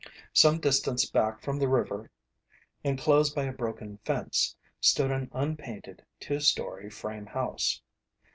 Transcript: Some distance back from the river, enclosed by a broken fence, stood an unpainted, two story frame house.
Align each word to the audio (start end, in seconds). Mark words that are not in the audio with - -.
Some 0.33 0.57
distance 0.59 1.07
back 1.07 1.43
from 1.43 1.59
the 1.59 1.67
river, 1.69 2.09
enclosed 2.83 3.35
by 3.35 3.43
a 3.43 3.53
broken 3.53 3.99
fence, 4.03 4.55
stood 4.79 5.11
an 5.11 5.29
unpainted, 5.31 6.03
two 6.19 6.39
story 6.39 6.89
frame 6.89 7.27
house. 7.27 7.83